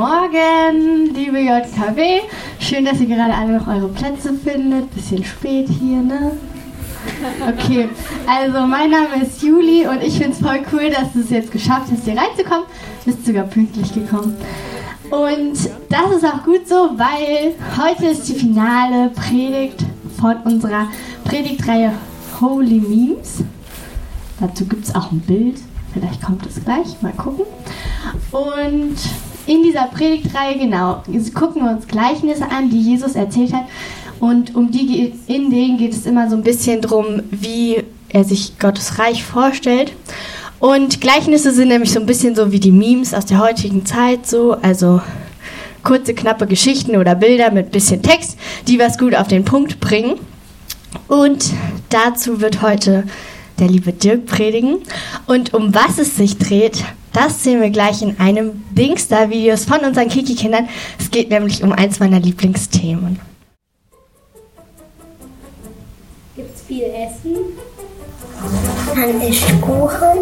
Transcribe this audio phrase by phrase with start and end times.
[0.00, 2.22] Morgen, liebe JKW.
[2.58, 4.90] Schön, dass ihr gerade alle noch eure Plätze findet.
[4.94, 6.38] Bisschen spät hier, ne?
[7.46, 7.86] Okay,
[8.26, 11.52] also mein Name ist Juli und ich finde es voll cool, dass du es jetzt
[11.52, 12.64] geschafft hast, hier reinzukommen.
[13.04, 14.34] Bist sogar pünktlich gekommen.
[15.10, 19.84] Und das ist auch gut so, weil heute ist die finale Predigt
[20.18, 20.88] von unserer
[21.24, 21.92] Predigtreihe
[22.40, 23.44] Holy Memes.
[24.40, 25.58] Dazu gibt es auch ein Bild.
[25.92, 27.02] Vielleicht kommt es gleich.
[27.02, 27.44] Mal gucken.
[28.30, 28.96] Und
[29.50, 31.02] in dieser Predigtreihe, genau,
[31.34, 33.64] gucken wir uns Gleichnisse an, die Jesus erzählt hat.
[34.20, 38.60] Und um die, in denen geht es immer so ein bisschen drum, wie er sich
[38.60, 39.92] Gottes Reich vorstellt.
[40.60, 44.24] Und Gleichnisse sind nämlich so ein bisschen so wie die Memes aus der heutigen Zeit,
[44.24, 45.00] so, also
[45.82, 48.38] kurze, knappe Geschichten oder Bilder mit bisschen Text,
[48.68, 50.14] die was gut auf den Punkt bringen.
[51.08, 51.50] Und
[51.88, 53.02] dazu wird heute
[53.58, 54.76] der liebe Dirk predigen.
[55.26, 60.08] Und um was es sich dreht, das sehen wir gleich in einem Dingstar-Videos von unseren
[60.08, 60.68] Kiki-Kindern.
[60.98, 63.20] Es geht nämlich um eins meiner Lieblingsthemen.
[66.36, 67.36] Gibt's viel Essen?
[68.94, 70.18] Dann ist Kuchen.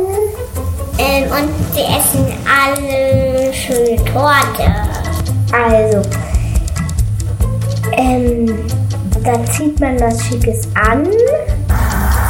[0.99, 4.75] Ähm, und sie essen alle schöne Torte.
[5.53, 6.03] Also,
[7.93, 8.59] ähm,
[9.23, 11.07] da zieht man was Schickes an.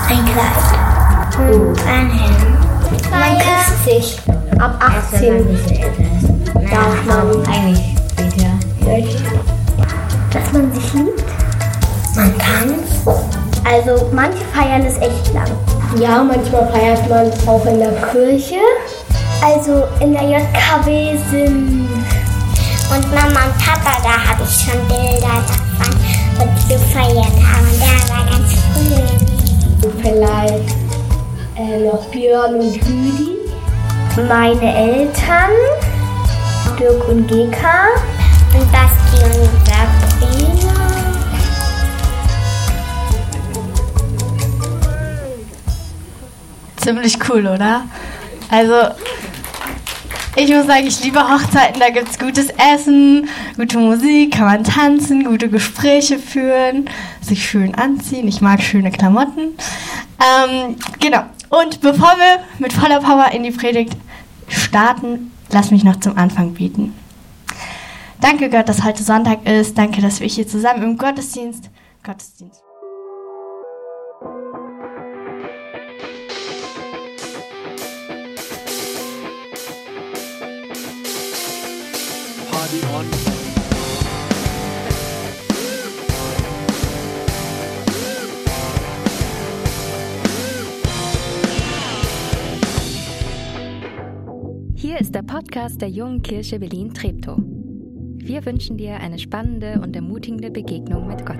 [0.08, 1.50] Ein Kleid.
[1.50, 3.10] Und ein Hemd.
[3.10, 4.37] Man küsst sich.
[4.58, 4.74] Ab
[5.12, 5.46] 18
[6.68, 9.38] darf man eigentlich später.
[10.32, 11.24] dass man sich liebt.
[12.16, 13.06] Man tanzt.
[13.64, 15.46] Also manche feiern es echt lang.
[16.00, 18.56] Ja, manchmal feiert man es auch in der Kirche.
[19.42, 21.88] Also in der JKW sind.
[22.90, 25.94] Und Mama und Papa, da habe ich schon Bilder davon,
[26.36, 27.68] wo die gefeiert haben.
[27.78, 29.92] Der war ganz cool.
[30.02, 30.74] Vielleicht
[31.56, 33.37] äh, noch Björn und Rüdi.
[34.26, 35.50] Meine Eltern,
[36.76, 37.86] Dirk und Geka.
[38.52, 40.74] Und Basti und Sabrina.
[46.78, 47.84] Ziemlich cool, oder?
[48.50, 48.92] Also,
[50.34, 51.78] ich muss sagen, ich liebe Hochzeiten.
[51.78, 56.90] Da gibt es gutes Essen, gute Musik, kann man tanzen, gute Gespräche führen,
[57.20, 58.26] sich schön anziehen.
[58.26, 59.56] Ich mag schöne Klamotten.
[60.20, 61.24] Ähm, genau.
[61.50, 63.96] Und bevor wir mit voller Power in die Predigt
[64.48, 66.94] starten, lass mich noch zum Anfang beten.
[68.20, 69.78] Danke Gott, dass heute Sonntag ist.
[69.78, 71.70] Danke, dass wir hier zusammen im Gottesdienst,
[72.02, 72.62] Gottesdienst.
[82.50, 83.27] Party on.
[94.98, 97.38] Hier ist der Podcast der Jungen Kirche Berlin-Treptow.
[97.38, 101.38] Wir wünschen dir eine spannende und ermutigende Begegnung mit Gott.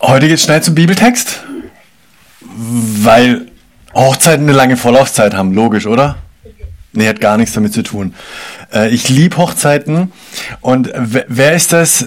[0.00, 1.42] Heute geht's schnell zum Bibeltext,
[2.40, 3.48] weil
[3.94, 6.18] Hochzeiten eine lange Vorlaufzeit haben, logisch, oder?
[6.92, 8.14] Nee, hat gar nichts damit zu tun.
[8.72, 10.12] Äh, ich liebe Hochzeiten
[10.60, 12.06] und wer ist das?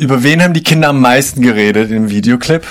[0.00, 2.66] Über wen haben die Kinder am meisten geredet im Videoclip?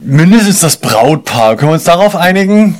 [0.00, 1.54] Mindestens das Brautpaar.
[1.54, 2.76] Können wir uns darauf einigen?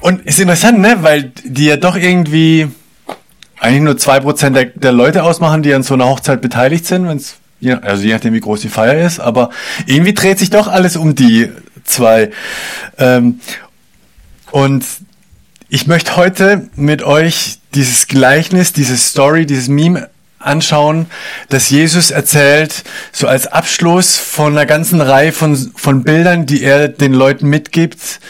[0.00, 0.98] Und ist interessant, ne?
[1.00, 2.68] Weil die ja doch irgendwie
[3.58, 7.36] eigentlich nur 2% der, der Leute ausmachen, die an so einer Hochzeit beteiligt sind, wenn's,
[7.60, 9.48] je, also je nachdem, wie groß die Feier ist, aber
[9.86, 11.50] irgendwie dreht sich doch alles um die
[11.84, 12.32] zwei.
[12.98, 13.40] Ähm,
[14.50, 14.84] und
[15.70, 21.06] ich möchte heute mit euch dieses Gleichnis, diese Story, dieses Meme anschauen,
[21.48, 26.88] das Jesus erzählt, so als Abschluss von einer ganzen Reihe von, von Bildern, die er
[26.88, 28.20] den Leuten mitgibt,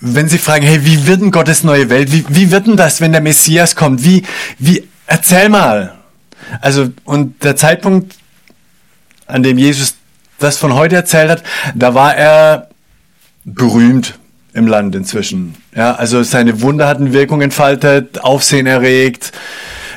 [0.00, 2.12] wenn sie fragen, hey, wie wird denn Gottes neue Welt?
[2.12, 4.04] Wie, wie wird denn das, wenn der Messias kommt?
[4.04, 4.22] Wie,
[4.58, 5.94] wie, erzähl mal.
[6.60, 8.14] Also, und der Zeitpunkt,
[9.26, 9.94] an dem Jesus
[10.38, 11.42] das von heute erzählt hat,
[11.74, 12.68] da war er
[13.44, 14.18] berühmt
[14.52, 15.54] im Land inzwischen.
[15.74, 19.32] Ja, also seine Wunder hatten Wirkung entfaltet, Aufsehen erregt.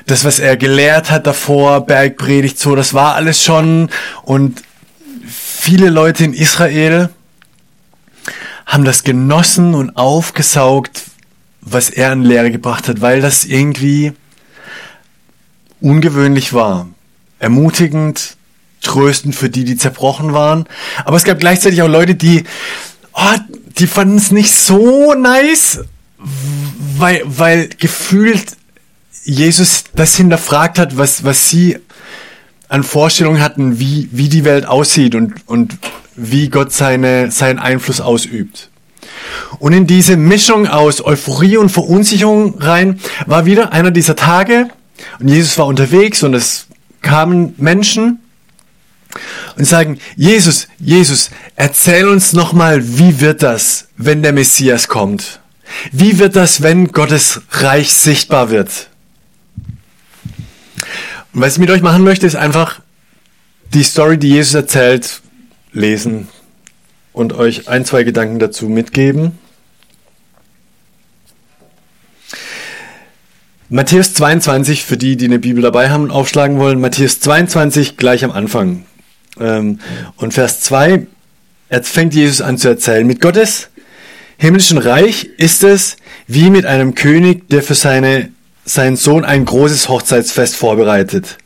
[0.06, 3.89] Das, was er gelehrt hat davor, Bergpredigt, so, das war alles schon.
[4.24, 4.62] Und
[5.25, 7.09] viele Leute in Israel,
[8.71, 11.03] haben das genossen und aufgesaugt,
[11.59, 14.13] was er an Lehre gebracht hat, weil das irgendwie
[15.81, 16.88] ungewöhnlich war.
[17.39, 18.38] Ermutigend,
[18.81, 20.65] tröstend für die, die zerbrochen waren.
[21.03, 22.45] Aber es gab gleichzeitig auch Leute, die,
[23.13, 23.36] oh,
[23.81, 25.80] die fanden es nicht so nice,
[26.98, 28.56] weil, weil gefühlt
[29.24, 31.80] Jesus das hinterfragt hat, was, was sie
[32.69, 35.78] an Vorstellungen hatten, wie, wie die Welt aussieht und, und
[36.16, 38.69] wie Gott seine, seinen Einfluss ausübt.
[39.57, 44.69] Und in diese Mischung aus Euphorie und Verunsicherung rein war wieder einer dieser Tage
[45.19, 46.68] und Jesus war unterwegs und es
[47.01, 48.19] kamen Menschen
[49.62, 55.40] und sagen, Jesus, Jesus, erzähl uns nochmal, wie wird das, wenn der Messias kommt?
[55.92, 58.90] Wie wird das, wenn Gottes Reich sichtbar wird?
[61.31, 62.80] Und was ich mit euch machen möchte, ist einfach
[63.72, 65.22] die Story, die Jesus erzählt,
[65.74, 66.28] lesen
[67.13, 69.38] und euch ein, zwei Gedanken dazu mitgeben.
[73.69, 78.25] Matthäus 22, für die, die eine Bibel dabei haben und aufschlagen wollen, Matthäus 22 gleich
[78.25, 78.86] am Anfang.
[79.39, 79.80] Ähm,
[80.18, 81.07] und Vers 2,
[81.69, 83.69] jetzt fängt Jesus an zu erzählen, mit Gottes
[84.38, 85.98] himmlischen Reich ist es
[86.28, 88.31] wie mit einem König, der für seine,
[88.66, 91.38] seinen Sohn ein großes Hochzeitsfest vorbereitet.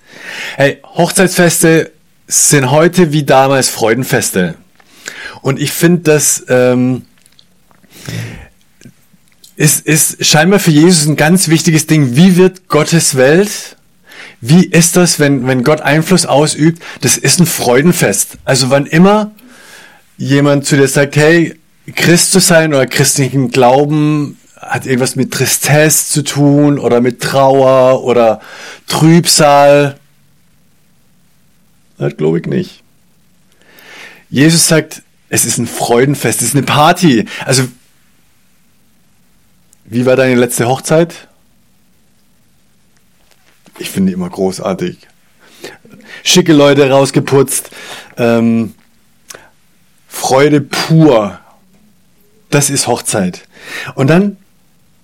[0.55, 1.91] Hey, Hochzeitsfeste
[2.27, 4.55] sind heute wie damals Freudenfeste.
[5.41, 7.03] Und ich finde, das ähm,
[9.57, 12.15] ist, ist scheinbar für Jesus ein ganz wichtiges Ding.
[12.15, 13.75] Wie wird Gottes Welt?
[14.41, 16.81] Wie ist das, wenn, wenn Gott Einfluss ausübt?
[17.01, 18.37] Das ist ein Freudenfest.
[18.45, 19.31] Also wann immer
[20.17, 21.55] jemand zu dir sagt, hey,
[21.95, 28.03] Christ zu sein oder christlichen Glauben hat irgendwas mit Tristesse zu tun oder mit Trauer
[28.03, 28.41] oder
[28.87, 29.99] Trübsal.
[31.97, 32.83] Das glaube ich nicht.
[34.29, 37.25] Jesus sagt, es ist ein Freudenfest, es ist eine Party.
[37.45, 37.67] Also,
[39.85, 41.27] wie war deine letzte Hochzeit?
[43.77, 44.97] Ich finde die immer großartig.
[46.23, 47.71] Schicke Leute rausgeputzt,
[48.17, 48.73] ähm,
[50.07, 51.39] Freude pur.
[52.49, 53.47] Das ist Hochzeit.
[53.95, 54.37] Und dann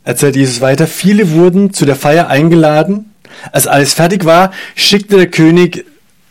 [0.03, 3.13] erzählt Jesus weiter, viele wurden zu der Feier eingeladen.
[3.51, 5.85] Als alles fertig war, schickte der König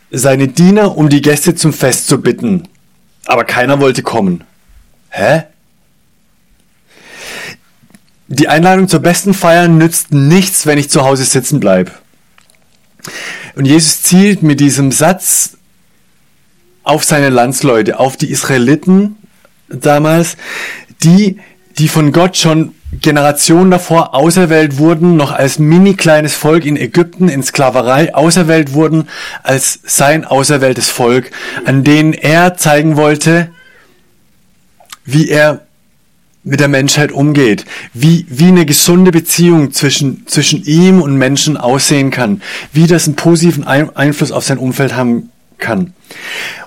[0.09, 2.67] seine Diener, um die Gäste zum Fest zu bitten.
[3.25, 4.43] Aber keiner wollte kommen.
[5.09, 5.43] Hä?
[8.27, 11.91] Die Einladung zur besten Feier nützt nichts, wenn ich zu Hause sitzen bleibe.
[13.55, 15.57] Und Jesus zielt mit diesem Satz
[16.83, 19.17] auf seine Landsleute, auf die Israeliten
[19.69, 20.37] damals,
[21.03, 21.39] die,
[21.77, 27.29] die von Gott schon Generationen davor auserwählt wurden, noch als mini kleines Volk in Ägypten
[27.29, 29.07] in Sklaverei auserwählt wurden,
[29.43, 31.31] als sein auserwähltes Volk,
[31.65, 33.49] an denen er zeigen wollte,
[35.05, 35.61] wie er
[36.43, 42.09] mit der Menschheit umgeht, wie, wie eine gesunde Beziehung zwischen, zwischen ihm und Menschen aussehen
[42.09, 42.41] kann,
[42.73, 45.29] wie das einen positiven Einfluss auf sein Umfeld haben
[45.59, 45.93] kann.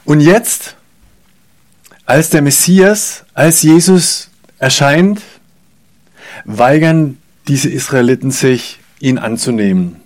[0.04, 0.76] Und jetzt,
[2.06, 5.20] als der Messias, als Jesus erscheint,
[6.44, 7.18] weigern
[7.48, 9.96] diese Israeliten sich, ihn anzunehmen.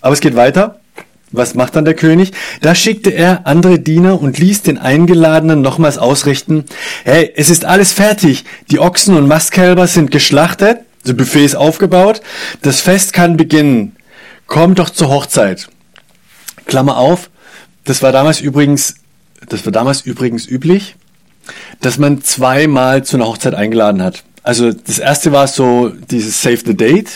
[0.00, 0.80] Aber es geht weiter.
[1.30, 2.32] Was macht dann der König?
[2.62, 6.64] Da schickte er andere Diener und ließ den Eingeladenen nochmals ausrichten,
[7.04, 8.44] hey, es ist alles fertig.
[8.70, 12.22] Die Ochsen und Mastkälber sind geschlachtet, das Buffet ist aufgebaut,
[12.62, 13.96] das Fest kann beginnen.
[14.46, 15.68] Kommt doch zur Hochzeit.
[16.64, 17.30] Klammer auf,
[17.84, 18.94] das war damals übrigens,
[19.48, 20.96] das war damals übrigens üblich,
[21.80, 24.24] dass man zweimal zu einer Hochzeit eingeladen hat.
[24.42, 27.10] Also das erste war so dieses Save the Date,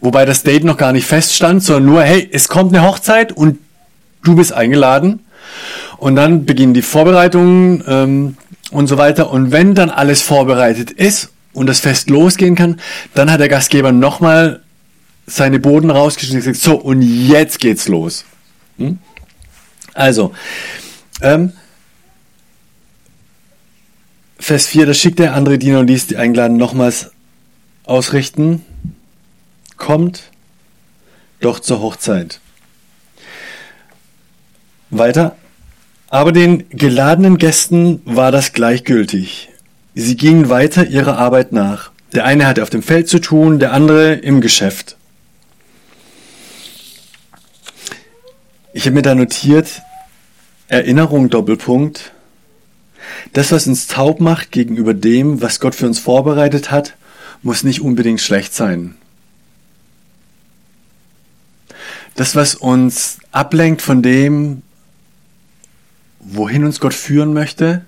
[0.00, 3.58] wobei das Date noch gar nicht feststand, sondern nur, hey, es kommt eine Hochzeit und
[4.24, 5.20] du bist eingeladen.
[5.98, 8.36] Und dann beginnen die Vorbereitungen ähm,
[8.70, 9.30] und so weiter.
[9.30, 12.80] Und wenn dann alles vorbereitet ist und das Fest losgehen kann,
[13.14, 14.60] dann hat der Gastgeber nochmal
[15.26, 18.24] seine Boden rausgeschnitten und gesagt, so, und jetzt geht's los.
[18.78, 18.98] Hm?
[19.94, 20.32] Also,
[21.22, 21.52] ähm,
[24.38, 27.12] Vers 4, da schickt der andere Diener und ließ die Eingeladen nochmals
[27.84, 28.65] ausrichten.
[29.76, 30.30] Kommt
[31.40, 32.40] doch zur Hochzeit.
[34.90, 35.36] Weiter.
[36.08, 39.50] Aber den geladenen Gästen war das gleichgültig.
[39.94, 41.90] Sie gingen weiter ihrer Arbeit nach.
[42.14, 44.96] Der eine hatte auf dem Feld zu tun, der andere im Geschäft.
[48.72, 49.82] Ich habe mir da notiert,
[50.68, 52.12] Erinnerung Doppelpunkt,
[53.32, 56.94] das, was uns taub macht gegenüber dem, was Gott für uns vorbereitet hat,
[57.42, 58.96] muss nicht unbedingt schlecht sein.
[62.16, 64.62] Das, was uns ablenkt von dem,
[66.20, 67.84] wohin uns Gott führen möchte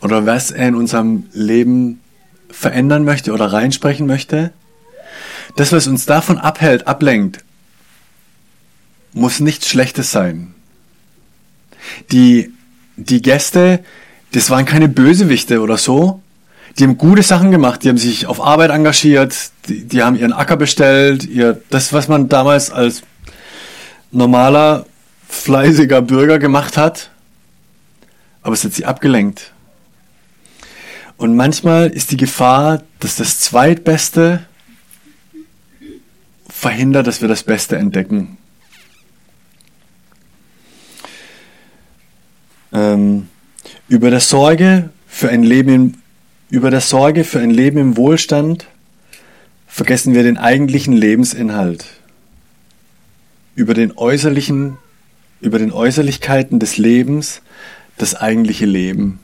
[0.00, 2.00] oder was er in unserem Leben
[2.48, 4.52] verändern möchte oder reinsprechen möchte,
[5.56, 7.44] das, was uns davon abhält, ablenkt,
[9.12, 10.54] muss nichts Schlechtes sein.
[12.12, 12.52] Die,
[12.96, 13.80] die Gäste,
[14.32, 16.22] das waren keine Bösewichte oder so.
[16.78, 19.34] Die haben gute Sachen gemacht, die haben sich auf Arbeit engagiert,
[19.68, 23.02] die, die haben ihren Acker bestellt, ihr, das, was man damals als
[24.10, 24.86] normaler
[25.28, 27.10] fleißiger Bürger gemacht hat,
[28.42, 29.52] aber es hat sie abgelenkt.
[31.16, 34.46] Und manchmal ist die Gefahr, dass das Zweitbeste
[36.48, 38.38] verhindert, dass wir das Beste entdecken.
[42.72, 43.28] Ähm,
[43.88, 45.94] über der Sorge für ein Leben im,
[46.50, 48.66] über der Sorge für ein Leben im Wohlstand
[49.66, 51.84] vergessen wir den eigentlichen Lebensinhalt.
[53.60, 54.78] Über den äußerlichen,
[55.42, 57.42] über den Äußerlichkeiten des Lebens
[57.98, 59.20] das eigentliche Leben.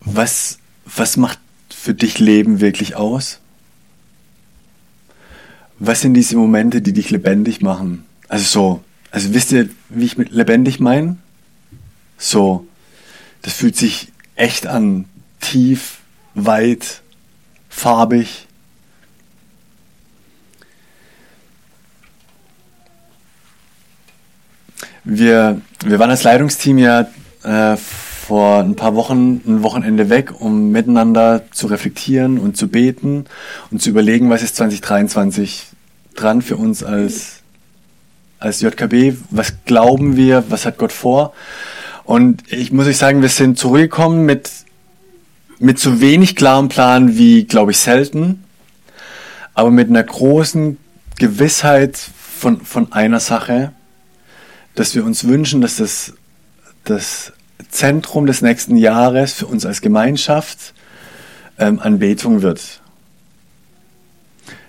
[0.00, 1.38] Was, was macht
[1.74, 3.40] für dich Leben wirklich aus?
[5.78, 8.04] Was sind diese Momente, die dich lebendig machen?
[8.28, 11.16] Also so, also wisst ihr, wie ich mit lebendig meine?
[12.18, 12.66] So,
[13.40, 15.06] das fühlt sich echt an,
[15.40, 16.00] tief,
[16.34, 17.00] weit,
[17.70, 18.46] farbig.
[25.04, 27.06] Wir, wir waren als Leitungsteam ja
[27.42, 33.26] äh, vor ein paar Wochen ein Wochenende weg, um miteinander zu reflektieren und zu beten
[33.70, 35.66] und zu überlegen, was ist 2023
[36.14, 37.40] dran für uns als,
[38.38, 41.34] als JKB, was glauben wir, was hat Gott vor.
[42.04, 44.50] Und ich muss euch sagen, wir sind zurückgekommen mit,
[45.58, 48.42] mit so wenig klarem Plan wie, glaube ich, selten,
[49.52, 50.78] aber mit einer großen
[51.18, 51.98] Gewissheit
[52.38, 53.72] von, von einer Sache,
[54.74, 56.14] dass wir uns wünschen, dass das,
[56.84, 57.32] das
[57.70, 60.74] Zentrum des nächsten Jahres für uns als Gemeinschaft
[61.58, 62.80] ähm, Anbetung wird.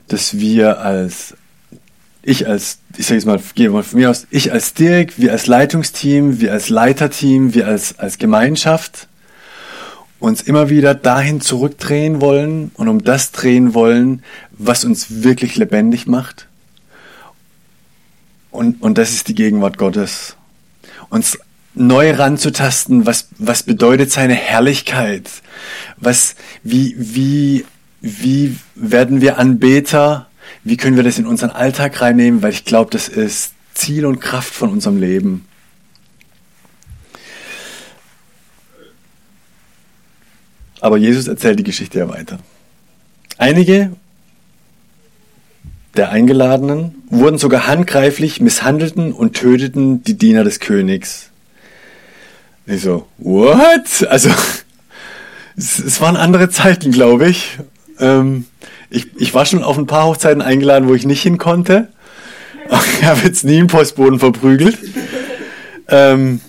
[0.07, 1.35] Dass wir als,
[2.21, 5.31] ich als, ich sage jetzt mal, gehe mal von mir aus, ich als Dirk, wir
[5.31, 9.07] als Leitungsteam, wir als Leiterteam, wir als, als Gemeinschaft
[10.19, 16.07] uns immer wieder dahin zurückdrehen wollen und um das drehen wollen, was uns wirklich lebendig
[16.07, 16.47] macht.
[18.55, 20.35] Und, und das ist die Gegenwart Gottes.
[21.09, 21.37] Uns
[21.73, 25.29] neu ranzutasten, was, was bedeutet seine Herrlichkeit?
[25.97, 27.65] Was, wie, wie,
[28.01, 30.27] wie werden wir Anbeter?
[30.63, 32.41] Wie können wir das in unseren Alltag reinnehmen?
[32.41, 35.45] Weil ich glaube, das ist Ziel und Kraft von unserem Leben.
[40.79, 42.39] Aber Jesus erzählt die Geschichte ja weiter.
[43.37, 43.95] Einige
[45.97, 51.29] der Eingeladenen wurden sogar handgreiflich, misshandelten und töteten die Diener des Königs.
[52.67, 54.07] Ich so, what?
[54.09, 54.29] Also,
[55.57, 57.59] es, waren andere Zeiten, glaube ich.
[57.99, 58.45] Ähm,
[58.89, 59.07] ich.
[59.17, 61.89] Ich war schon auf ein paar Hochzeiten eingeladen, wo ich nicht hin konnte.
[62.97, 64.79] Ich habe jetzt nie einen Postboden verprügelt.
[65.87, 66.41] Ähm,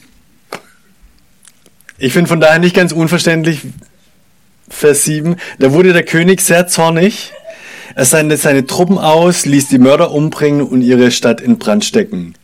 [1.98, 3.60] ich finde von daher nicht ganz unverständlich,
[4.68, 7.32] Vers 7, da wurde der König sehr zornig.
[7.96, 12.34] Er sandte seine Truppen aus, ließ die Mörder umbringen und ihre Stadt in Brand stecken.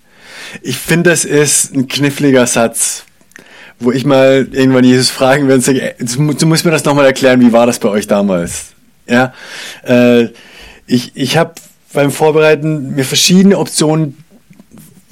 [0.62, 3.04] Ich finde, das ist ein kniffliger Satz
[3.82, 7.40] wo ich mal irgendwann Jesus fragen werde und sage, du musst mir das nochmal erklären,
[7.40, 8.66] wie war das bei euch damals?
[9.08, 9.32] Ja,
[9.84, 10.28] äh,
[10.86, 11.54] ich, ich habe
[11.92, 14.22] beim Vorbereiten mir verschiedene Optionen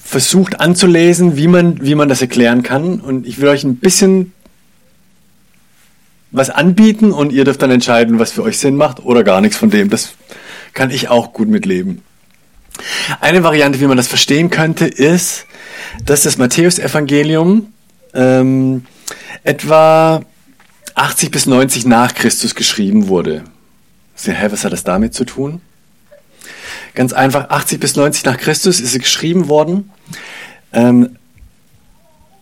[0.03, 3.01] versucht anzulesen, wie man, wie man das erklären kann.
[3.01, 4.33] Und ich will euch ein bisschen
[6.31, 9.57] was anbieten und ihr dürft dann entscheiden, was für euch Sinn macht oder gar nichts
[9.57, 9.91] von dem.
[9.91, 10.13] Das
[10.73, 12.03] kann ich auch gut mitleben.
[13.21, 15.47] Eine Variante, wie man das verstehen könnte, ist,
[16.05, 17.73] dass das Matthäusevangelium
[18.15, 18.87] ähm,
[19.45, 20.23] etwa
[20.95, 23.45] 80 bis 90 nach Christus geschrieben wurde.
[24.23, 25.61] Hä, was hat das damit zu tun?
[26.95, 29.91] Ganz einfach, 80 bis 90 nach Christus ist es geschrieben worden.
[30.73, 31.17] Ähm,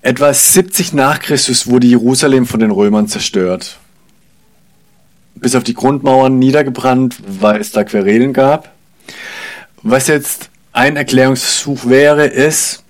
[0.09, 3.77] etwa 70 nach Christus wurde Jerusalem von den Römern zerstört.
[5.35, 8.73] Bis auf die Grundmauern niedergebrannt, weil es da Querelen gab.
[9.83, 12.85] Was jetzt ein Erklärungsversuch wäre, ist,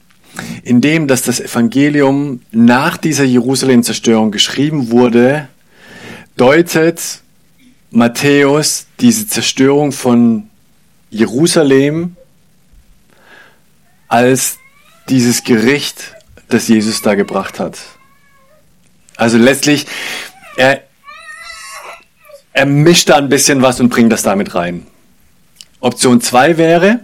[0.62, 5.48] indem dass das Evangelium nach dieser Jerusalem-Zerstörung geschrieben wurde,
[6.36, 7.00] deutet
[7.90, 10.48] Matthäus diese Zerstörung von
[11.10, 12.14] Jerusalem
[14.06, 14.58] als
[15.08, 16.14] dieses Gericht,
[16.48, 17.78] das Jesus da gebracht hat.
[19.16, 19.86] Also letztlich,
[20.56, 20.82] er,
[22.52, 24.86] er mischt da ein bisschen was und bringt das damit rein.
[25.80, 27.00] Option 2 wäre,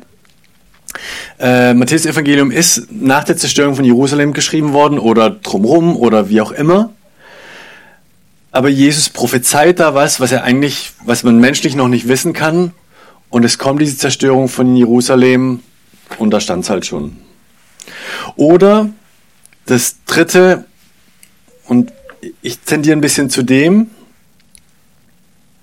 [1.39, 6.41] äh, Matthäus Evangelium ist nach der Zerstörung von Jerusalem geschrieben worden oder drumrum oder wie
[6.41, 6.91] auch immer.
[8.53, 12.73] Aber Jesus prophezeit da was, was er eigentlich, was man menschlich noch nicht wissen kann.
[13.31, 15.61] Und es kommt diese Zerstörung von Jerusalem
[16.19, 17.17] und da stand es halt schon.
[18.37, 18.91] Oder
[19.67, 20.65] das dritte,
[21.67, 21.93] und
[22.43, 23.91] ich tendiere ein bisschen zu dem,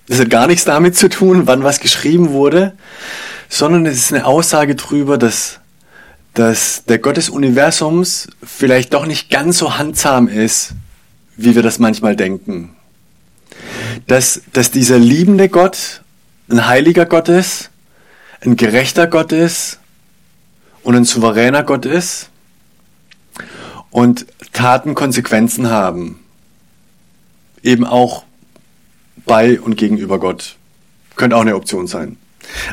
[0.07, 2.73] das hat gar nichts damit zu tun, wann was geschrieben wurde,
[3.49, 5.61] sondern es ist eine Aussage darüber, dass
[6.33, 10.73] dass der Gott des Universums vielleicht doch nicht ganz so handsam ist,
[11.35, 12.75] wie wir das manchmal denken.
[14.07, 16.01] Dass, dass dieser liebende Gott
[16.49, 17.69] ein heiliger Gott ist,
[18.39, 19.79] ein gerechter Gott ist
[20.83, 22.30] und ein souveräner Gott ist
[23.91, 26.19] und Taten Konsequenzen haben.
[27.61, 28.23] Eben auch
[29.25, 30.55] bei und gegenüber Gott.
[31.15, 32.17] Könnte auch eine Option sein.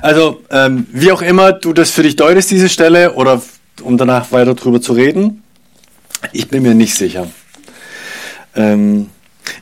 [0.01, 3.43] Also, ähm, wie auch immer du das für dich deutest, diese Stelle, oder
[3.83, 5.43] um danach weiter drüber zu reden,
[6.33, 7.29] ich bin mir nicht sicher.
[8.57, 9.11] Ähm,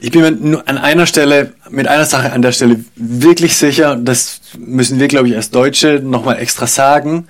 [0.01, 3.97] ich bin mir nur an einer Stelle, mit einer Sache an der Stelle wirklich sicher,
[3.97, 7.29] das müssen wir, glaube ich, als Deutsche nochmal extra sagen.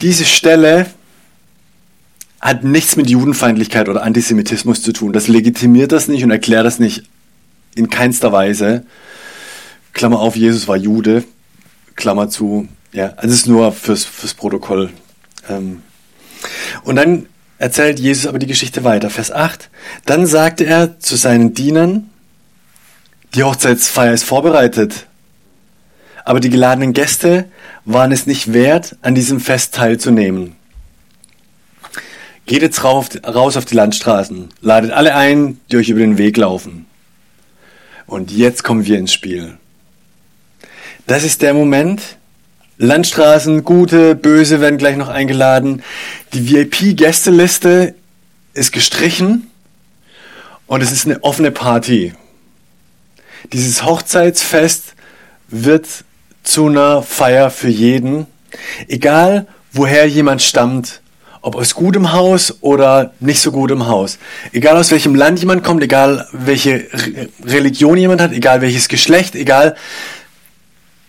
[0.00, 0.86] Diese Stelle
[2.40, 5.12] hat nichts mit Judenfeindlichkeit oder Antisemitismus zu tun.
[5.12, 7.04] Das legitimiert das nicht und erklärt das nicht
[7.74, 8.84] in keinster Weise.
[9.92, 11.24] Klammer auf, Jesus war Jude.
[11.94, 12.68] Klammer zu.
[12.92, 14.90] Ja, also es ist nur fürs, fürs Protokoll.
[15.48, 15.82] Ähm.
[16.84, 17.26] Und dann
[17.58, 19.10] erzählt Jesus aber die Geschichte weiter.
[19.10, 19.70] Vers 8.
[20.04, 22.10] Dann sagte er zu seinen Dienern,
[23.34, 25.06] die Hochzeitsfeier ist vorbereitet.
[26.24, 27.46] Aber die geladenen Gäste
[27.84, 30.56] waren es nicht wert, an diesem Fest teilzunehmen.
[32.46, 36.86] Geht jetzt raus auf die Landstraßen, ladet alle ein, die euch über den Weg laufen.
[38.06, 39.58] Und jetzt kommen wir ins Spiel.
[41.08, 42.00] Das ist der Moment.
[42.78, 45.82] Landstraßen, gute, böse werden gleich noch eingeladen.
[46.34, 47.94] Die VIP-Gästeliste
[48.54, 49.50] ist gestrichen
[50.68, 52.14] und es ist eine offene Party.
[53.52, 54.94] Dieses Hochzeitsfest
[55.48, 55.86] wird
[56.44, 58.26] zu einer Feier für jeden,
[58.86, 61.00] egal woher jemand stammt,
[61.46, 64.18] ob aus gutem Haus oder nicht so gutem Haus.
[64.50, 66.88] Egal aus welchem Land jemand kommt, egal welche
[67.44, 69.76] Religion jemand hat, egal welches Geschlecht, egal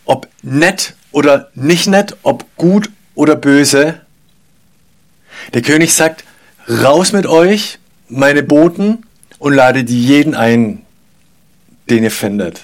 [0.05, 3.99] ob nett oder nicht nett, ob gut oder böse.
[5.55, 6.23] Der König sagt,
[6.69, 9.07] raus mit euch, meine Boten,
[9.39, 10.85] und ladet jeden ein,
[11.89, 12.61] den ihr findet.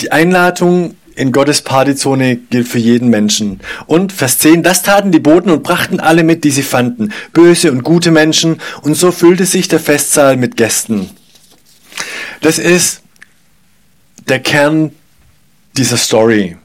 [0.00, 3.60] Die Einladung in Gottes Partyzone gilt für jeden Menschen.
[3.86, 7.70] Und Vers 10, das taten die Boten und brachten alle mit, die sie fanden, böse
[7.70, 11.10] und gute Menschen, und so füllte sich der Festsaal mit Gästen.
[12.40, 13.02] Das ist
[14.28, 14.92] der Kern
[15.76, 16.56] dieser Story.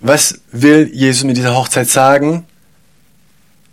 [0.00, 2.46] Was will Jesus mit dieser Hochzeit sagen?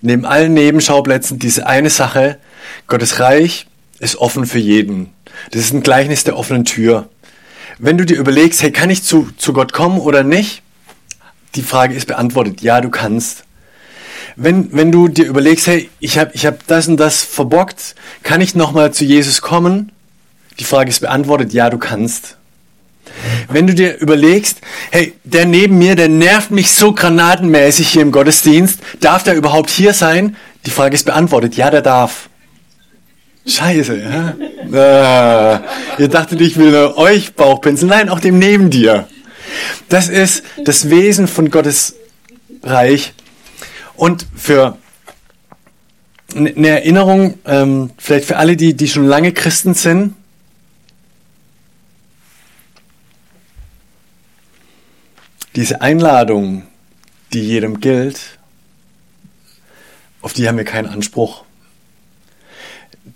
[0.01, 2.39] Neben allen Nebenschauplätzen diese eine Sache,
[2.87, 3.67] Gottes Reich
[3.99, 5.11] ist offen für jeden.
[5.51, 7.07] Das ist ein Gleichnis der offenen Tür.
[7.81, 10.61] Wenn du dir überlegst, hey, kann ich zu, zu Gott kommen oder nicht?
[11.55, 12.61] Die Frage ist beantwortet.
[12.61, 13.45] Ja, du kannst.
[14.35, 18.41] Wenn, wenn du dir überlegst, hey, ich habe ich hab das und das verbockt, kann
[18.41, 19.93] ich nochmal zu Jesus kommen?
[20.59, 21.53] Die Frage ist beantwortet.
[21.53, 22.35] Ja, du kannst.
[23.47, 24.59] Wenn du dir überlegst,
[24.91, 29.69] hey, der neben mir, der nervt mich so granatenmäßig hier im Gottesdienst, darf der überhaupt
[29.69, 30.35] hier sein?
[30.65, 31.55] Die Frage ist beantwortet.
[31.55, 32.28] Ja, der darf.
[33.45, 34.35] Scheiße, ja?
[34.77, 35.61] Ah,
[35.97, 37.89] ihr dachtet, ich will nur euch Bauchpinseln.
[37.89, 39.07] Nein, auch dem neben dir.
[39.87, 41.95] Das ist das Wesen von Gottes
[42.61, 43.13] Reich.
[43.95, 44.77] Und für
[46.35, 50.13] eine Erinnerung, ähm, vielleicht für alle, die, die schon lange Christen sind,
[55.55, 56.63] diese Einladung,
[57.33, 58.39] die jedem gilt,
[60.21, 61.43] auf die haben wir keinen Anspruch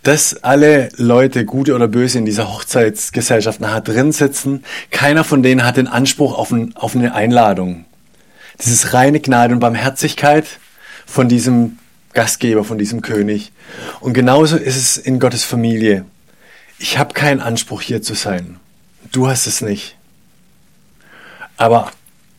[0.03, 4.63] dass alle Leute, gute oder böse, in dieser Hochzeitsgesellschaft nachher drin sitzen.
[4.91, 7.85] Keiner von denen hat den Anspruch auf, ein, auf eine Einladung.
[8.57, 10.45] Das ist reine Gnade und Barmherzigkeit
[11.05, 11.79] von diesem
[12.13, 13.53] Gastgeber, von diesem König.
[14.01, 16.05] Und genauso ist es in Gottes Familie.
[16.79, 18.57] Ich habe keinen Anspruch hier zu sein.
[19.11, 19.95] Du hast es nicht.
[21.55, 21.91] Aber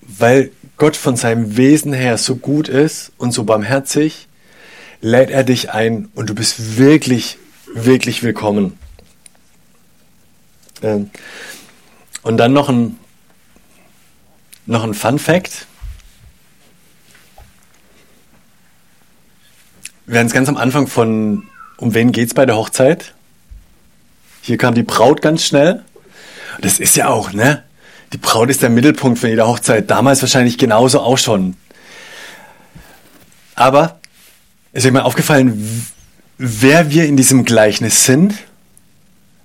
[0.03, 4.29] weil Gott von seinem Wesen her so gut ist und so barmherzig,
[5.01, 7.39] lädt er dich ein und du bist wirklich
[7.75, 8.79] wirklich willkommen.
[10.83, 11.11] Ähm,
[12.23, 12.99] und dann noch ein,
[14.67, 15.67] noch ein Fun Fact.
[20.07, 23.15] Wir werden es ganz am Anfang von, um wen geht es bei der Hochzeit?
[24.43, 25.83] Hier kam die Braut ganz schnell.
[26.61, 27.65] Das ist ja auch, ne?
[28.13, 29.91] Die Braut ist der Mittelpunkt von jeder Hochzeit.
[29.91, 31.57] Damals wahrscheinlich genauso auch schon.
[33.57, 33.99] Aber
[34.73, 35.87] ist euch mal aufgefallen,
[36.39, 38.35] wer wir in diesem Gleichnis sind?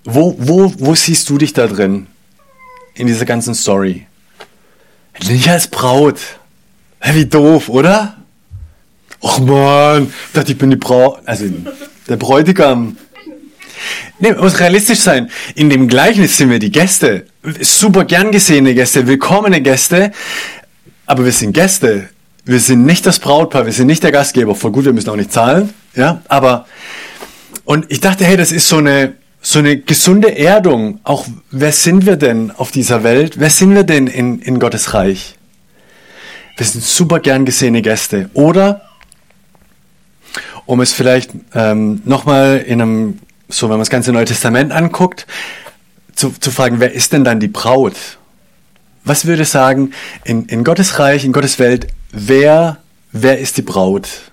[0.03, 2.07] Wo, wo, wo siehst du dich da drin?
[2.95, 4.07] In dieser ganzen Story?
[5.27, 6.19] Nicht als Braut.
[7.13, 8.15] Wie doof, oder?
[9.21, 11.45] Och man, ich dachte, ich bin die Braut, also
[12.07, 12.97] der Bräutigam.
[14.19, 15.29] Nee, muss realistisch sein.
[15.55, 17.25] In dem Gleichnis sind wir die Gäste.
[17.61, 20.11] Super gern gesehene Gäste, willkommene Gäste.
[21.05, 22.09] Aber wir sind Gäste.
[22.49, 24.55] Wir sind nicht das Brautpaar, wir sind nicht der Gastgeber.
[24.55, 25.71] Voll gut, wir müssen auch nicht zahlen.
[25.95, 26.65] Ja, aber,
[27.63, 30.99] und ich dachte, hey, das ist so eine, so eine gesunde Erdung.
[31.03, 33.39] Auch, wer sind wir denn auf dieser Welt?
[33.39, 35.37] Wer sind wir denn in, in Gottes Reich?
[36.57, 38.31] Wir sind super gern gesehene Gäste.
[38.33, 38.81] Oder,
[40.65, 45.27] um es vielleicht ähm, nochmal in einem, so wenn man das ganze Neue Testament anguckt,
[46.15, 48.17] zu, zu fragen, wer ist denn dann die Braut?
[49.03, 52.77] Was würde sagen, in, in Gottes Reich, in Gottes Welt, wer,
[53.11, 54.31] wer ist die Braut?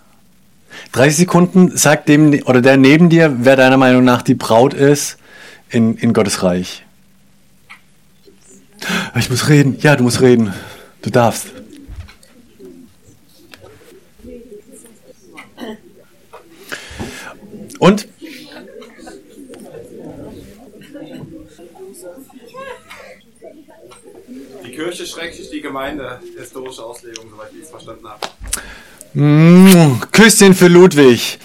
[0.92, 5.18] 30 Sekunden sagt dem oder der neben dir, wer deiner Meinung nach die Braut ist
[5.70, 6.84] in, in Gottes Reich.
[9.18, 9.78] Ich muss reden.
[9.80, 10.52] Ja, du musst reden.
[11.02, 11.46] Du darfst.
[17.78, 18.08] Und?
[24.76, 28.20] Kirche schrecklich die Gemeinde, historische Auslegung, soweit ich es verstanden habe.
[29.14, 31.38] Mm, Küsschen für Ludwig.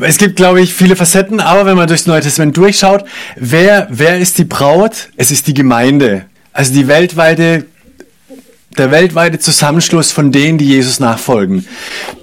[0.00, 3.04] Es gibt, glaube ich, viele Facetten, aber wenn man durchs Neue Testament durchschaut,
[3.36, 5.10] wer, wer ist die Braut?
[5.18, 6.24] Es ist die Gemeinde.
[6.54, 7.66] Also die weltweite,
[8.78, 11.66] der weltweite Zusammenschluss von denen, die Jesus nachfolgen.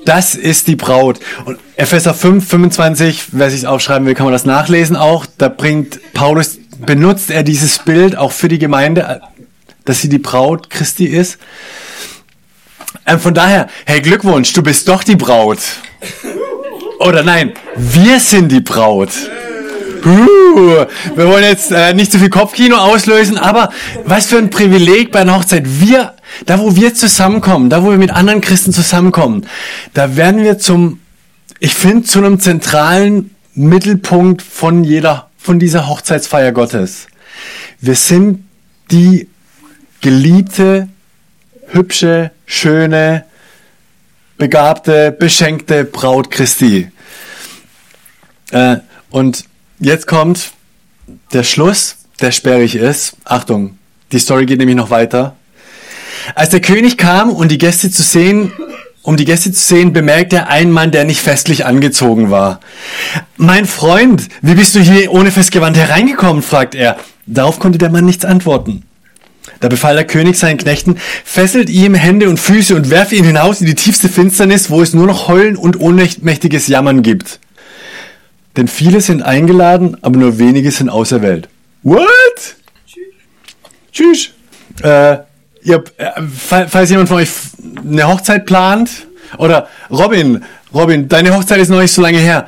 [0.06, 1.20] Das ist die Braut.
[1.46, 5.28] Und Epheser 5, 25, wer sich aufschreiben will, kann man das nachlesen auch.
[5.38, 9.22] Da bringt Paulus, benutzt er dieses Bild auch für die Gemeinde,
[9.88, 11.39] dass sie die Braut Christi ist.
[13.06, 15.60] Ähm, von daher, hey Glückwunsch, du bist doch die Braut.
[17.00, 19.10] Oder nein, wir sind die Braut.
[20.06, 23.71] Uh, wir wollen jetzt äh, nicht zu viel Kopfkino auslösen, aber
[24.06, 25.63] was für ein Privileg bei einer Hochzeit.
[25.65, 26.13] Wir,
[26.45, 29.47] da wo wir zusammenkommen, da wo wir mit anderen Christen zusammenkommen,
[29.93, 31.00] da werden wir zum,
[31.60, 37.08] ich finde, zu einem zentralen Mittelpunkt von jeder, von dieser Hochzeitsfeier Gottes.
[37.80, 38.43] Wir sind
[38.91, 39.28] die
[40.02, 40.88] geliebte,
[41.68, 43.26] hübsche, schöne,
[44.38, 46.92] begabte, beschenkte Braut Christi.
[48.52, 48.78] Äh,
[49.10, 49.46] und
[49.80, 50.52] jetzt kommt
[51.34, 53.16] der Schluss, der sperrig ist.
[53.26, 53.78] Achtung,
[54.12, 55.36] die Story geht nämlich noch weiter.
[56.36, 58.52] Als der König kam, um die Gäste zu sehen,
[59.02, 62.60] um die Gäste zu sehen, bemerkte er einen Mann, der nicht festlich angezogen war.
[63.38, 66.42] Mein Freund, wie bist du hier ohne Festgewand hereingekommen?
[66.42, 66.98] fragt er.
[67.26, 68.84] Darauf konnte der Mann nichts antworten.
[69.60, 73.62] Da befahl der König seinen Knechten, fesselt ihm Hände und Füße und werfe ihn hinaus
[73.62, 77.39] in die tiefste Finsternis, wo es nur noch Heulen und ohnmächtiges Jammern gibt.
[78.56, 81.48] Denn viele sind eingeladen, aber nur wenige sind auserwählt.
[81.84, 82.08] What?
[83.91, 84.32] Tschüss.
[84.84, 85.17] Äh,
[85.63, 86.12] ihr, äh,
[86.67, 87.30] falls jemand von euch
[87.84, 88.89] eine Hochzeit plant,
[89.38, 90.43] oder Robin,
[90.74, 92.48] Robin, deine Hochzeit ist noch nicht so lange her.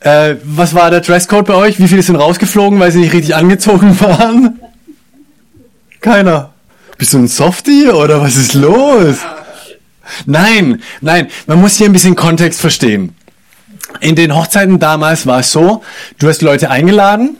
[0.00, 1.78] Äh, was war der Dresscode bei euch?
[1.78, 4.59] Wie viele sind rausgeflogen, weil sie nicht richtig angezogen waren?
[6.00, 6.50] Keiner.
[6.96, 9.16] Bist du ein Softie oder was ist los?
[10.26, 13.14] Nein, nein, man muss hier ein bisschen Kontext verstehen.
[14.00, 15.82] In den Hochzeiten damals war es so,
[16.18, 17.36] du hast Leute eingeladen,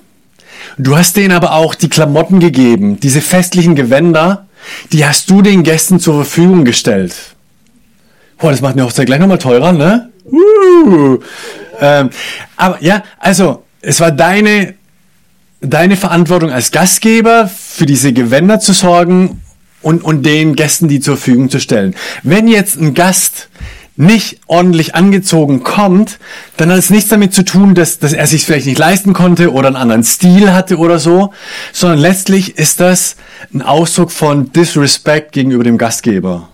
[0.78, 4.46] du hast denen aber auch die Klamotten gegeben, diese festlichen Gewänder,
[4.92, 7.14] die hast du den Gästen zur Verfügung gestellt.
[8.38, 10.10] Boah, das macht eine Hochzeit gleich nochmal teurer, ne?
[10.24, 11.18] Uh.
[11.80, 12.10] Ähm,
[12.56, 14.74] aber ja, also es war deine
[15.60, 19.42] deine Verantwortung als Gastgeber für diese Gewänder zu sorgen
[19.82, 21.94] und, und den Gästen die zur Verfügung zu stellen.
[22.22, 23.48] Wenn jetzt ein Gast
[23.96, 26.18] nicht ordentlich angezogen kommt,
[26.56, 29.52] dann hat es nichts damit zu tun, dass, dass er sich vielleicht nicht leisten konnte
[29.52, 31.32] oder einen anderen Stil hatte oder so,
[31.72, 33.16] sondern letztlich ist das
[33.52, 36.48] ein Ausdruck von Disrespect gegenüber dem Gastgeber.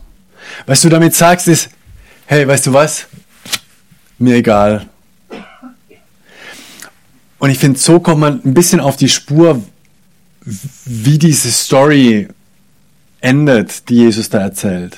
[0.66, 1.68] Was du damit sagst ist,
[2.26, 3.06] hey, weißt du was?
[4.18, 4.88] Mir egal.
[7.46, 9.62] Und ich finde, so kommt man ein bisschen auf die Spur,
[10.84, 12.26] wie diese Story
[13.20, 14.96] endet, die Jesus da erzählt.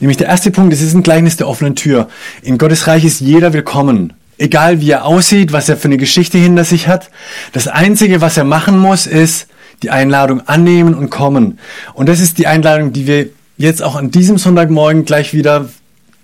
[0.00, 2.08] Nämlich der erste Punkt, es ist ein Gleichnis der offenen Tür.
[2.40, 4.14] In Gottes Reich ist jeder willkommen.
[4.38, 7.10] Egal wie er aussieht, was er für eine Geschichte hinter sich hat.
[7.52, 9.46] Das Einzige, was er machen muss, ist
[9.82, 11.58] die Einladung annehmen und kommen.
[11.92, 15.68] Und das ist die Einladung, die wir jetzt auch an diesem Sonntagmorgen gleich wieder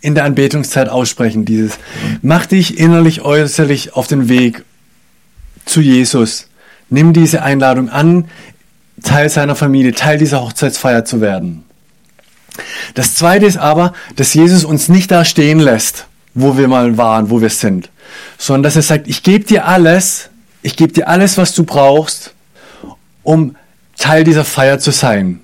[0.00, 1.44] in der Anbetungszeit aussprechen.
[1.44, 1.78] Dieses,
[2.22, 4.64] mach dich innerlich, äußerlich auf den Weg
[5.66, 6.48] zu Jesus.
[6.88, 8.28] Nimm diese Einladung an,
[9.02, 11.64] Teil seiner Familie, Teil dieser Hochzeitsfeier zu werden.
[12.94, 17.28] Das zweite ist aber, dass Jesus uns nicht da stehen lässt, wo wir mal waren,
[17.28, 17.90] wo wir sind,
[18.38, 20.30] sondern dass er sagt, ich gebe dir alles,
[20.62, 22.32] ich gebe dir alles, was du brauchst,
[23.22, 23.56] um
[23.98, 25.40] Teil dieser Feier zu sein.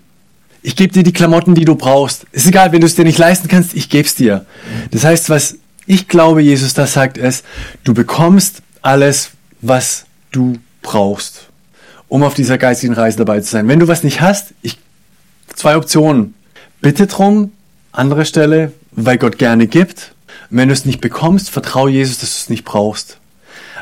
[0.63, 2.25] Ich gebe dir die Klamotten, die du brauchst.
[2.33, 4.47] Ist egal, wenn du es dir nicht leisten kannst, ich gebe es dir.
[4.93, 5.57] Das heißt, was
[5.87, 7.45] ich glaube, Jesus da sagt, ist,
[7.83, 9.31] du bekommst alles,
[9.61, 11.49] was du brauchst,
[12.09, 13.69] um auf dieser geistigen Reise dabei zu sein.
[13.69, 14.79] Wenn du was nicht hast, ich,
[15.55, 16.35] zwei Optionen.
[16.81, 17.53] Bitte drum,
[17.93, 20.15] Andere Stelle, weil Gott gerne gibt.
[20.49, 23.19] Wenn du es nicht bekommst, vertraue Jesus, dass du es nicht brauchst.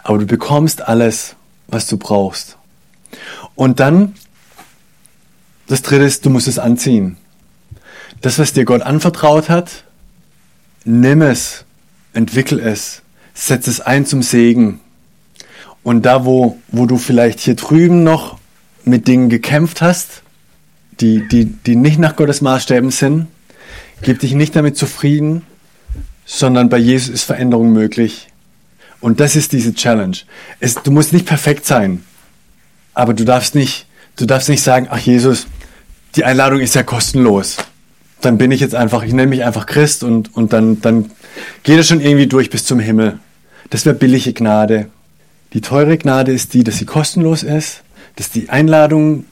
[0.03, 1.37] Aber du bekommst alles,
[1.69, 2.57] was du brauchst.
[3.55, 4.15] Und dann,
[5.69, 7.17] das dritte ist, du musst es anziehen.
[8.21, 9.85] Das, was dir Gott anvertraut hat,
[10.85, 11.65] nimm es,
[12.13, 14.81] entwickel es, setz es ein zum Segen.
[15.83, 18.39] Und da, wo, wo du vielleicht hier drüben noch
[18.85, 20.23] mit Dingen gekämpft hast,
[21.01, 23.27] die, die, die nicht nach Gottes Maßstäben sind,
[24.03, 25.43] gib dich nicht damit zufrieden,
[26.27, 28.29] sondern bei Jesus ist Veränderung möglich.
[29.01, 30.17] Und das ist diese Challenge.
[30.61, 32.05] Es, du musst nicht perfekt sein,
[32.93, 35.47] aber du darfst nicht, du darfst nicht sagen, ach Jesus,
[36.17, 37.57] die Einladung ist ja kostenlos.
[38.21, 41.11] Dann bin ich jetzt einfach, ich nenne mich einfach Christ und, und dann, dann
[41.63, 43.19] geht es schon irgendwie durch bis zum Himmel.
[43.71, 44.91] Das wäre billige Gnade.
[45.53, 47.83] Die teure Gnade ist die, dass sie kostenlos ist,
[48.17, 49.25] dass die Einladung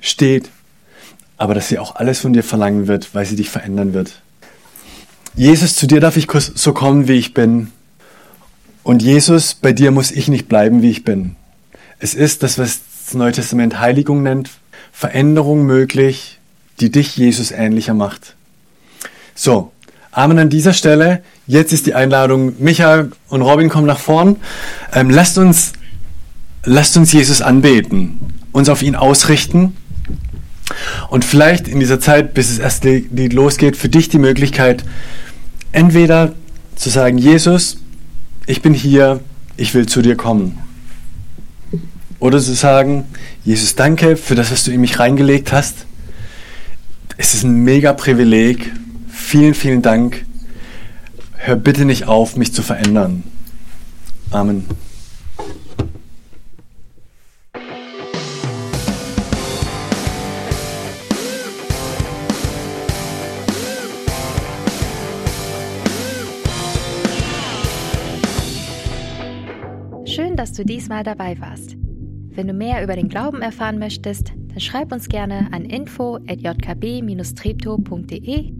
[0.00, 0.50] steht,
[1.36, 4.22] aber dass sie auch alles von dir verlangen wird, weil sie dich verändern wird.
[5.34, 7.70] Jesus, zu dir darf ich so kommen, wie ich bin.
[8.82, 11.36] Und Jesus, bei dir muss ich nicht bleiben, wie ich bin.
[11.98, 14.50] Es ist das, was das Neue Testament Heiligung nennt,
[14.92, 16.38] Veränderung möglich,
[16.80, 18.34] die dich Jesus ähnlicher macht.
[19.34, 19.72] So,
[20.12, 21.22] Amen an dieser Stelle.
[21.46, 24.36] Jetzt ist die Einladung, Micha und Robin kommen nach vorn.
[24.92, 25.72] Ähm, lasst uns,
[26.64, 28.18] lasst uns Jesus anbeten,
[28.50, 29.76] uns auf ihn ausrichten.
[31.10, 34.84] Und vielleicht in dieser Zeit, bis es erst losgeht, für dich die Möglichkeit,
[35.70, 36.32] entweder
[36.74, 37.78] zu sagen, Jesus,
[38.46, 39.20] ich bin hier,
[39.56, 40.58] ich will zu dir kommen.
[42.18, 43.04] Oder zu sagen,
[43.44, 45.86] Jesus, danke für das, was du in mich reingelegt hast.
[47.16, 48.72] Es ist ein mega Privileg.
[49.20, 50.26] Vielen, vielen Dank.
[51.36, 53.22] Hör bitte nicht auf, mich zu verändern.
[54.32, 54.64] Amen.
[70.06, 71.76] Schön, dass du diesmal dabei warst.
[72.30, 78.59] Wenn du mehr über den Glauben erfahren möchtest, dann schreib uns gerne an info@jkb-treptow.de